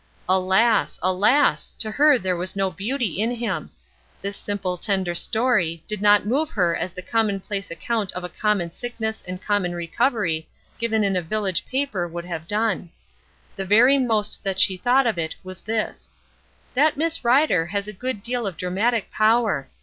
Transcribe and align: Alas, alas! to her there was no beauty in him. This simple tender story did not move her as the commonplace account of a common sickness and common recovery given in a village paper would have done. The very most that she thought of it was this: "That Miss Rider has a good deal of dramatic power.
Alas, 0.27 0.97
alas! 1.03 1.73
to 1.77 1.91
her 1.91 2.17
there 2.17 2.35
was 2.35 2.55
no 2.55 2.71
beauty 2.71 3.21
in 3.21 3.29
him. 3.29 3.69
This 4.19 4.35
simple 4.35 4.75
tender 4.75 5.13
story 5.13 5.83
did 5.87 6.01
not 6.01 6.25
move 6.25 6.49
her 6.49 6.75
as 6.75 6.91
the 6.91 7.03
commonplace 7.03 7.69
account 7.69 8.11
of 8.13 8.23
a 8.23 8.27
common 8.29 8.71
sickness 8.71 9.23
and 9.27 9.39
common 9.39 9.75
recovery 9.75 10.49
given 10.79 11.03
in 11.03 11.15
a 11.15 11.21
village 11.21 11.67
paper 11.67 12.07
would 12.07 12.25
have 12.25 12.47
done. 12.47 12.89
The 13.55 13.63
very 13.65 13.99
most 13.99 14.43
that 14.43 14.59
she 14.59 14.75
thought 14.75 15.05
of 15.05 15.19
it 15.19 15.35
was 15.43 15.61
this: 15.61 16.11
"That 16.73 16.97
Miss 16.97 17.23
Rider 17.23 17.67
has 17.67 17.87
a 17.87 17.93
good 17.93 18.23
deal 18.23 18.47
of 18.47 18.57
dramatic 18.57 19.11
power. 19.11 19.69